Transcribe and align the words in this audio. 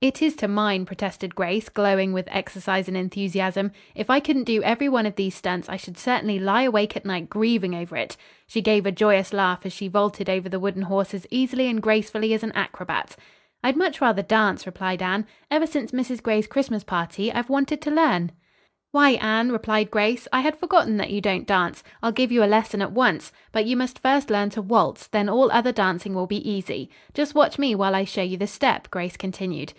"It 0.00 0.20
is 0.20 0.36
to 0.36 0.48
mine," 0.48 0.84
protested 0.84 1.34
Grace, 1.34 1.70
glowing 1.70 2.12
with 2.12 2.28
exercise 2.30 2.88
and 2.88 2.96
enthusiasm. 2.96 3.72
"If 3.94 4.10
I 4.10 4.20
couldn't 4.20 4.44
do 4.44 4.62
every 4.62 4.88
one 4.88 5.06
of 5.06 5.16
these 5.16 5.34
stunts 5.34 5.66
I 5.66 5.78
should 5.78 5.96
certainly 5.96 6.38
lie 6.38 6.62
awake 6.62 6.94
at 6.94 7.06
night 7.06 7.30
grieving 7.30 7.74
over 7.74 7.96
it." 7.96 8.14
She 8.46 8.60
gave 8.60 8.84
a 8.84 8.92
joyous 8.92 9.32
laugh 9.32 9.60
as 9.64 9.72
she 9.72 9.88
vaulted 9.88 10.28
over 10.28 10.46
the 10.48 10.60
wooden 10.60 10.82
horse 10.82 11.14
as 11.14 11.26
easily 11.30 11.68
and 11.68 11.80
gracefully 11.80 12.34
as 12.34 12.42
an 12.42 12.52
acrobat. 12.52 13.16
"I'd 13.62 13.76
much 13.78 14.02
rather 14.02 14.20
dance," 14.22 14.66
replied 14.66 15.00
Anne. 15.02 15.26
"Ever 15.50 15.66
since 15.66 15.90
Mrs. 15.90 16.22
Gray's 16.22 16.46
Christmas 16.46 16.84
party 16.84 17.32
I've 17.32 17.50
wanted 17.50 17.80
to 17.82 17.90
learn." 17.90 18.32
"Why 18.92 19.12
Anne," 19.12 19.52
replied 19.52 19.90
Grace, 19.90 20.28
"I 20.32 20.40
had 20.40 20.56
forgotten 20.58 20.98
that 20.98 21.10
you 21.10 21.22
don't 21.22 21.46
dance. 21.48 21.82
I'll 22.02 22.12
give 22.12 22.32
you 22.32 22.44
a 22.44 22.54
lesson 22.56 22.82
at 22.82 22.92
once. 22.92 23.32
But 23.52 23.64
you 23.64 23.76
must 23.76 24.00
first 24.00 24.28
learn 24.30 24.50
to 24.50 24.60
waltz, 24.62 25.06
then 25.06 25.30
all 25.30 25.50
other 25.50 25.72
dancing 25.72 26.12
will 26.12 26.26
be 26.26 26.46
easy." 26.50 26.90
"Just 27.14 27.34
watch 27.34 27.58
me 27.58 27.74
while 27.74 27.94
I 27.94 28.04
show 28.04 28.22
you 28.22 28.36
the 28.36 28.46
step," 28.46 28.90
Grace 28.90 29.16
continued. 29.16 29.72